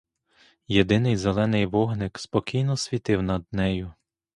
[0.67, 3.93] Єдиний зелений вогник спокійно світив над нею.